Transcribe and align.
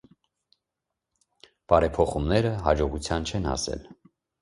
Բարեփոխումները 1.73 2.57
հաջողության 2.67 3.33
չեն 3.33 3.51
հասել։ 3.55 3.91